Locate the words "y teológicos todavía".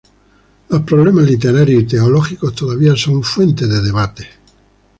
1.83-2.95